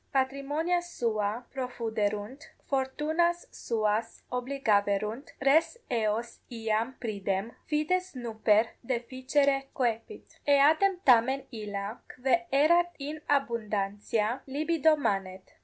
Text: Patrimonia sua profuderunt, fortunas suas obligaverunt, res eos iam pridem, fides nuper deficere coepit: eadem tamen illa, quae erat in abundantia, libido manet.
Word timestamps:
Patrimonia 0.11 0.81
sua 0.81 1.43
profuderunt, 1.53 2.49
fortunas 2.67 3.45
suas 3.51 4.23
obligaverunt, 4.31 5.29
res 5.39 5.77
eos 5.91 6.39
iam 6.49 6.95
pridem, 6.99 7.51
fides 7.67 8.15
nuper 8.15 8.67
deficere 8.83 9.67
coepit: 9.75 10.39
eadem 10.47 10.97
tamen 11.05 11.43
illa, 11.51 11.99
quae 12.15 12.47
erat 12.51 12.89
in 12.97 13.21
abundantia, 13.29 14.41
libido 14.47 14.95
manet. 14.95 15.53